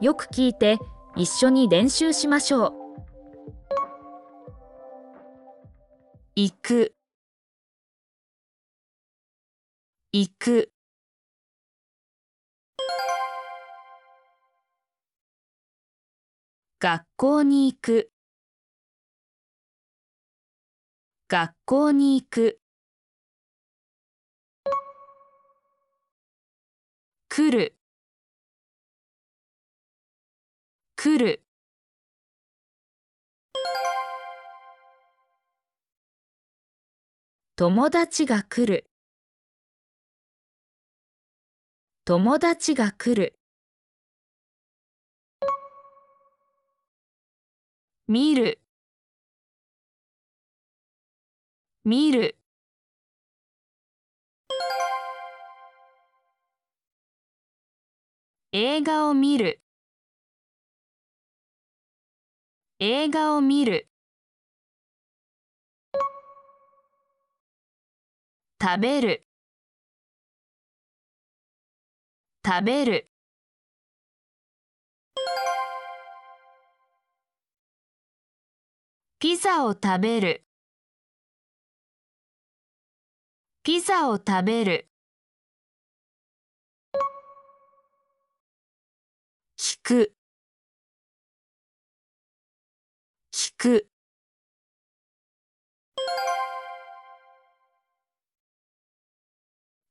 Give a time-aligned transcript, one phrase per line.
[0.00, 0.78] よく聞いて
[1.16, 2.72] 一緒に練習しましょう。
[6.36, 6.94] 行く。
[10.12, 10.72] 行く。
[16.80, 18.10] 学校に行く。
[21.28, 22.60] 学校に行く。
[27.28, 27.76] 来る。
[31.04, 31.44] 来る。
[37.56, 38.90] 友達が来る。
[42.06, 43.38] 友達が来る。
[48.08, 48.62] 見る。
[51.84, 52.38] 見る。
[58.52, 59.63] 映画を見る。
[62.86, 63.88] 映画を見る。
[68.60, 69.26] 食べる。
[72.44, 73.10] 食べる。
[79.18, 80.44] ピザを食べる。
[83.62, 84.90] ピザを食べる。
[89.56, 90.13] 聞く。
[93.64, 93.88] く。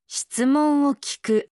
[0.07, 1.49] 質問を聞く。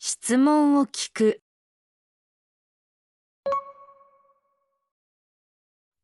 [0.00, 1.40] 質問を聞く。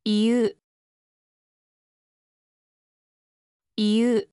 [0.05, 0.57] 言う。
[3.77, 4.29] 言う。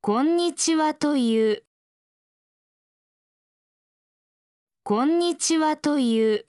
[0.00, 1.64] こんにちはという。
[4.84, 6.46] こんにちはという。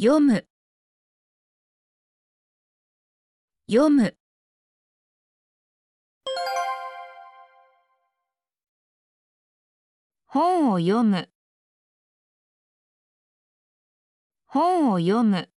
[0.00, 0.46] 読む。
[3.70, 4.16] 読む。
[10.24, 11.28] 本を読む。
[14.46, 15.50] 本を読む。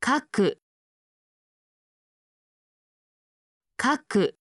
[0.00, 0.61] 書く。
[3.84, 4.38] 書く。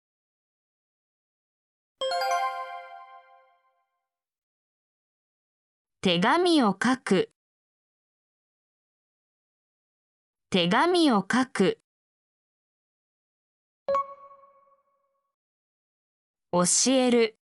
[6.01, 7.31] 手紙を書く。
[10.49, 11.79] 手紙を書く。
[16.51, 17.37] 教える。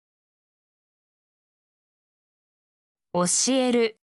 [3.13, 3.99] 教える。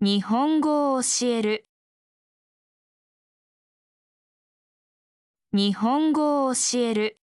[0.00, 1.65] 日本語を教える。
[5.56, 7.18] 日本語を教える。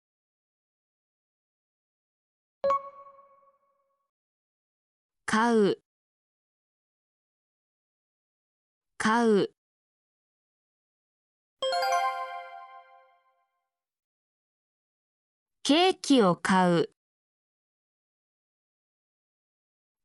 [5.24, 5.78] 買う。
[8.98, 9.50] 買う。
[15.62, 16.90] ケーキを買う。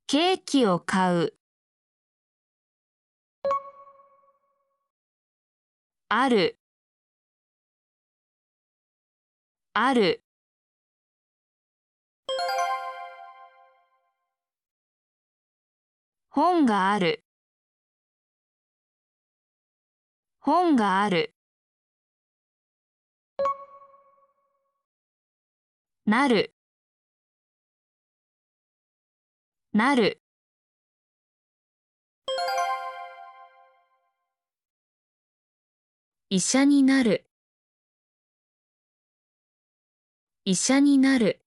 [0.07, 1.33] ケーキを買う。
[6.07, 6.62] ある。
[9.75, 10.23] ある。
[16.29, 17.23] 本がある。
[20.39, 21.33] 本がある。
[26.05, 26.53] なる。
[29.73, 30.21] なる。
[36.29, 37.32] 医者になる。
[40.45, 41.41] 医者になる。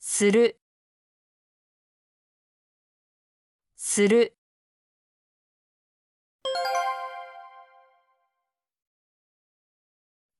[0.00, 0.58] する。
[3.76, 4.34] する。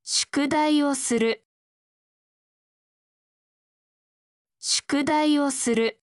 [0.03, 1.45] 宿題をする。
[4.59, 6.01] 宿題をする。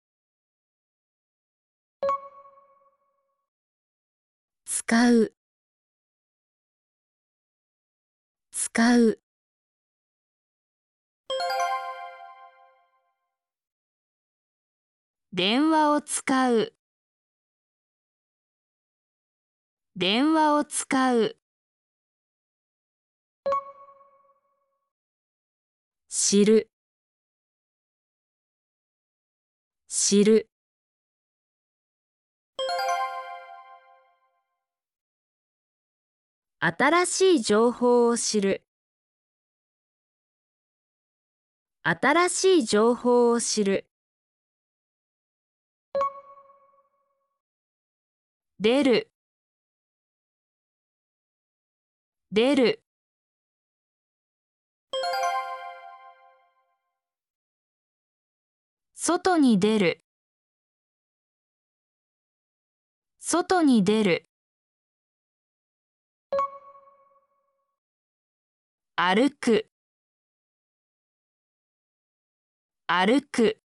[4.66, 5.37] 使う。
[8.70, 9.18] 使う。
[15.32, 16.74] 電話を使う。
[19.96, 21.36] 電話を使う。
[26.08, 26.70] 知る。
[29.88, 30.50] 知る。
[36.60, 38.64] 新しい情報を知る。
[41.84, 43.86] 新しい情報を知る。
[48.58, 49.08] 出る。
[52.32, 52.82] 出る。
[58.94, 60.04] 外に出る。
[63.20, 64.27] 外に出る。
[69.00, 69.70] 歩く。
[72.88, 73.62] 歩く。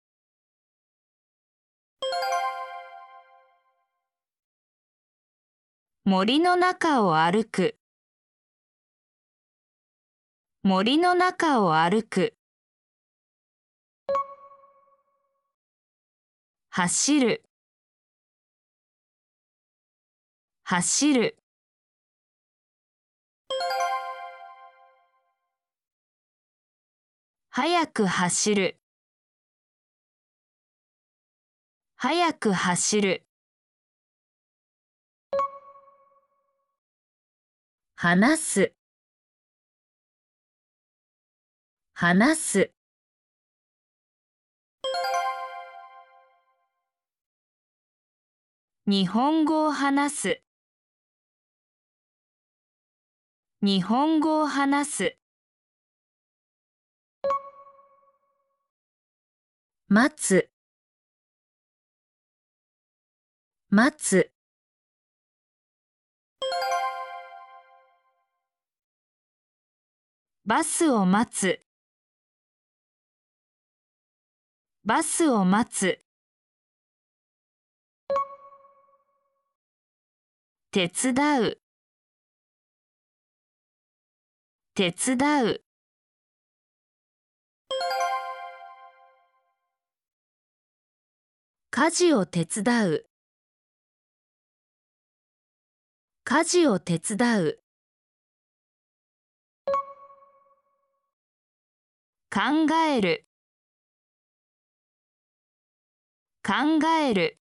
[6.04, 7.78] 森の中を歩く。
[10.64, 12.36] 森の中を歩く。
[16.72, 17.46] 走る。
[20.66, 21.41] 走る。
[27.54, 28.80] 速く走る。
[31.98, 33.26] 速く走る。
[37.96, 38.74] 話す。
[41.94, 42.72] 話す。
[48.88, 50.42] 日本語を話す。
[53.62, 55.21] 日本語を話す。
[59.94, 60.50] 待つ。
[63.70, 64.32] 待つ。
[70.46, 71.60] バスを待つ。
[74.86, 76.00] バスを待つ。
[80.72, 81.58] 手伝う。
[84.74, 85.62] 手伝う。
[91.74, 93.06] 家事を手伝う。
[96.26, 97.60] 家事を手伝う。
[102.30, 102.42] 考
[102.90, 103.26] える。
[106.44, 107.40] 考える。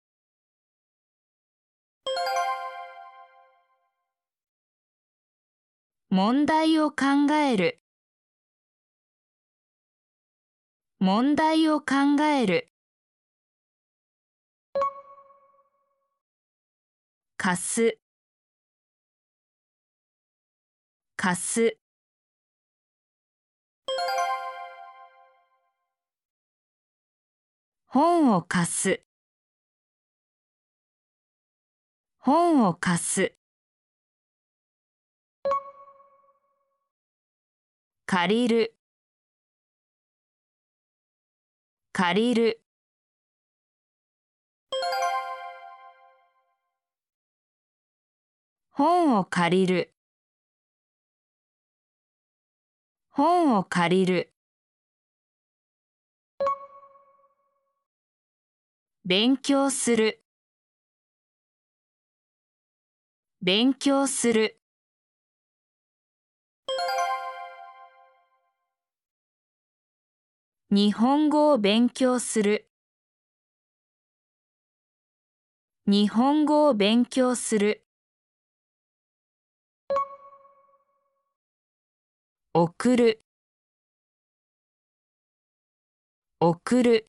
[6.08, 7.82] 問題を考える。
[11.00, 12.69] 問題を考える。
[17.42, 17.98] 貸す。
[21.16, 21.78] 貸す。
[27.87, 29.02] 本を貸す。
[32.19, 33.32] 本を貸す。
[38.04, 38.76] 借りる。
[41.94, 42.60] 借りる。
[48.82, 49.94] 本を借りる。
[53.10, 54.32] 本を借りる。
[59.04, 60.25] 勉強する。
[63.42, 64.58] 勉強する。
[70.70, 72.70] 日本語を勉強する。
[75.87, 77.84] 日本語を勉強する。
[82.52, 83.23] 送る。
[86.40, 87.07] 送る。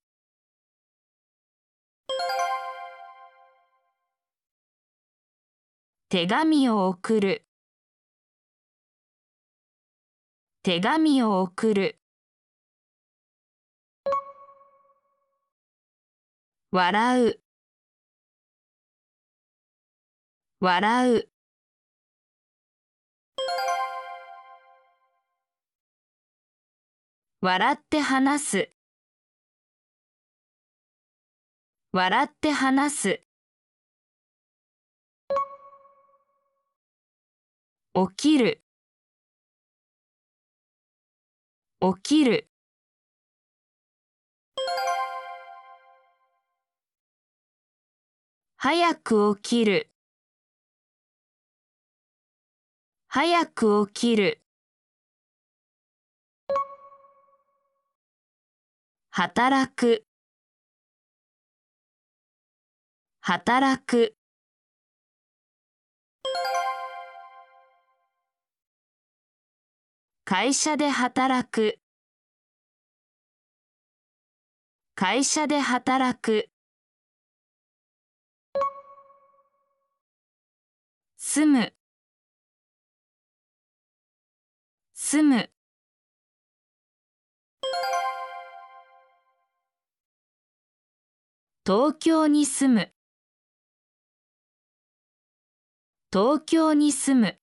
[6.08, 7.44] 手紙を送る。
[10.62, 11.98] 手紙を送る。
[16.70, 17.40] 笑う。
[20.60, 21.31] 笑う。
[27.44, 28.70] 笑って話す。
[31.90, 33.20] 笑って話す。
[37.94, 38.62] 起きる。
[41.80, 42.48] 起きる。
[48.56, 49.90] 早く起きる。
[53.08, 54.41] 早く起きる。
[59.14, 60.06] 働く。
[63.20, 64.16] 働く。
[70.24, 71.78] 会社で働く。
[74.94, 76.48] 会社で働く。
[81.18, 81.74] 住む。
[84.94, 85.50] 住む。
[91.64, 92.92] 東京に住む。
[96.12, 97.38] 東京に住む。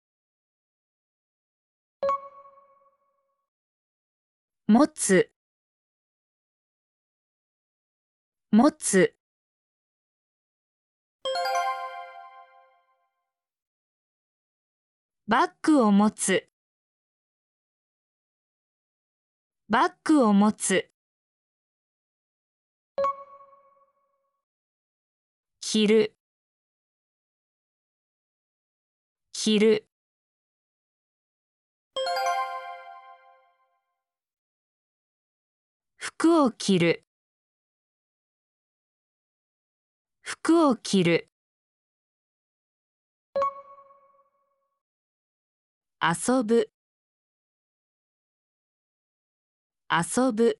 [4.67, 5.31] 持つ。
[8.51, 9.15] 持つ。
[15.27, 16.49] バッグを持つ。
[19.69, 20.91] バッグを持つ。
[25.71, 26.15] 着る
[35.95, 37.05] 服を着る。
[40.23, 41.29] 服を着る。
[46.01, 46.71] 遊ぶ。
[49.91, 50.59] 遊ぶ。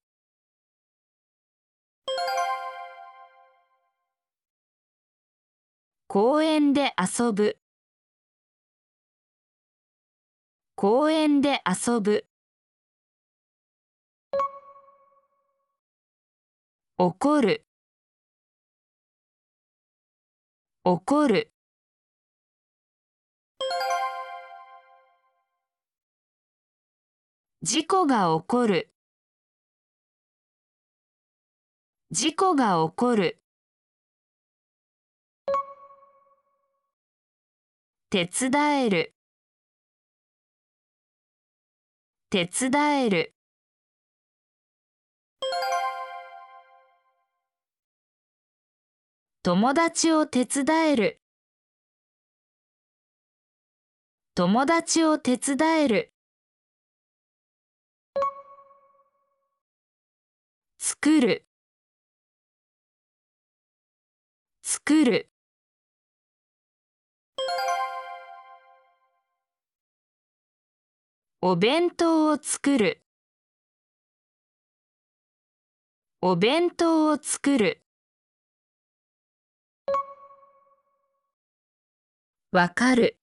[6.12, 7.60] 公園で遊ぶ。
[10.74, 12.26] 公園で遊ぶ。
[16.98, 17.64] 怒る。
[20.84, 21.52] 怒る。
[27.62, 28.90] 事故が起こる。
[32.10, 33.39] 事故が起こる。
[38.12, 39.14] 手伝える。
[42.32, 43.36] 手伝える。
[49.44, 51.22] 友達を手伝える。
[54.34, 56.12] 友達を手伝える。
[60.80, 61.46] 作る。
[64.64, 65.30] 作る。
[71.42, 73.02] お弁当を作る。
[76.20, 77.82] お弁当を作る。
[82.52, 83.18] わかる。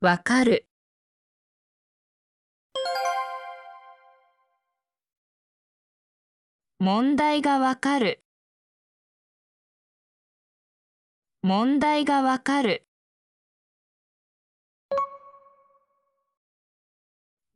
[0.00, 0.66] わかる。
[6.78, 8.24] 問題がわかる。
[11.42, 12.86] 問題がわかる。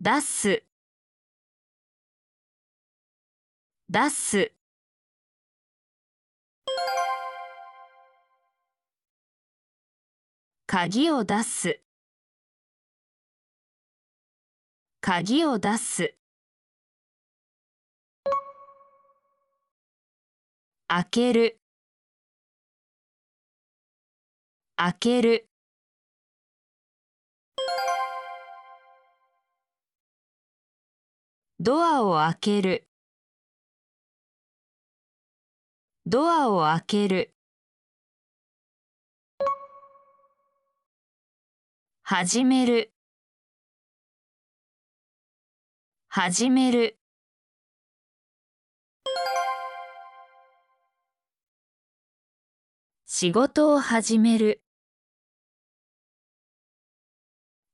[0.01, 0.63] 出す。
[3.89, 4.53] 出す。
[10.67, 11.81] 鍵を出す。
[15.01, 16.15] 鍵を出す。
[20.87, 21.61] 開ける。
[24.77, 25.49] 開ける。
[31.61, 32.89] ドアを開ける。
[36.07, 37.35] ドアを開ける。
[42.05, 42.93] 始める。
[46.07, 46.97] 始める。
[53.05, 54.63] 仕事を始める。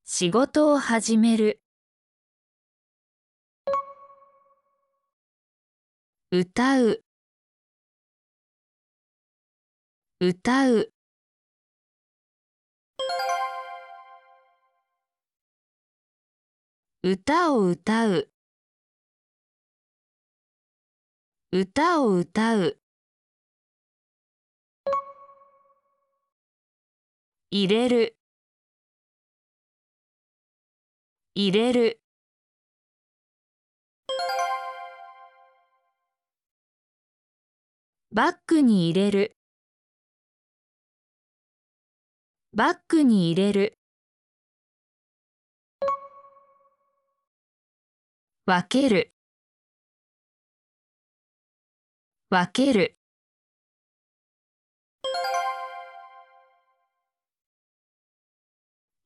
[0.05, 1.64] 仕事を始める。
[6.37, 7.05] 歌う。
[10.19, 10.93] 歌う。
[17.05, 18.29] 歌を歌う。
[21.53, 22.81] 歌を歌う。
[27.53, 28.17] 入れる。
[31.37, 32.01] 入れる。
[38.15, 39.37] バッグに入れる。
[42.53, 43.77] バッグに入れる。
[48.47, 49.13] 分ける。
[52.31, 52.97] 分ける。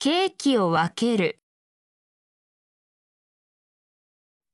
[0.01, 1.41] ケーキを分ける。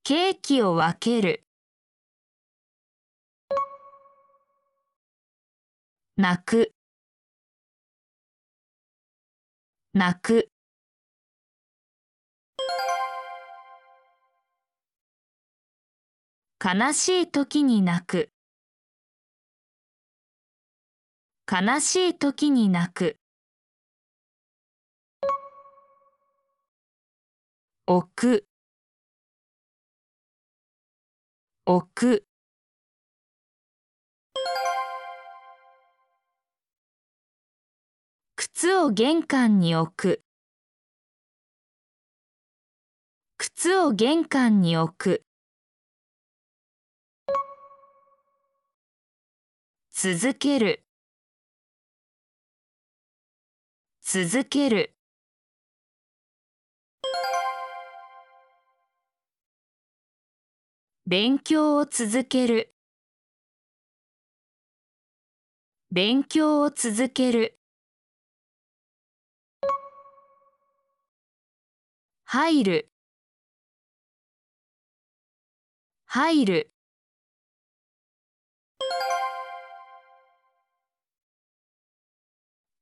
[0.05, 1.45] ケーキを分ける。
[6.17, 6.73] 泣く。
[9.95, 10.49] 泣く。
[16.65, 18.31] 悲しい時に泣く。
[21.51, 23.19] 悲しい時に泣く。
[27.87, 28.47] 置く。
[31.67, 32.25] 置く。
[38.57, 40.23] 靴を玄関に置く。
[43.37, 45.25] 靴を玄関に置く。
[49.91, 50.87] 続ける。
[54.01, 54.95] 続ける。
[61.07, 62.73] 勉強を続ける。
[65.91, 67.59] 勉強を続ける。
[72.35, 72.91] 入る。
[76.05, 76.73] 入る。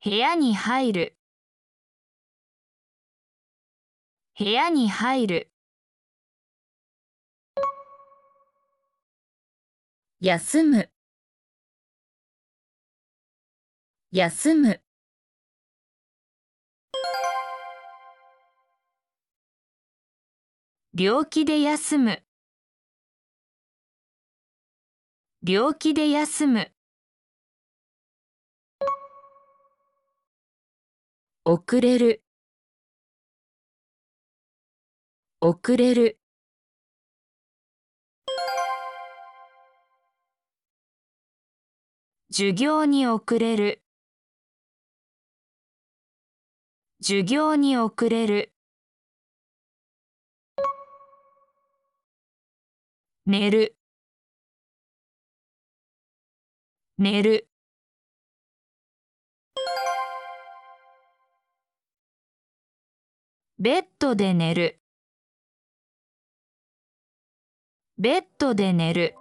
[0.03, 1.19] 部屋に入る。
[4.39, 5.53] 部屋に入る。
[10.21, 10.91] 休む。
[14.13, 14.82] 休む。
[20.95, 22.23] 病気で休む。
[25.43, 26.71] 病気で休む。
[31.47, 32.23] 遅れる。
[35.41, 36.19] 遅れる。
[42.31, 43.83] 授業に遅れる。
[47.01, 48.52] 授業に遅れる。
[53.25, 53.77] 寝る。
[56.99, 57.49] 寝る。
[63.61, 64.81] ベッドで寝る。
[67.97, 69.15] ベッドで寝る。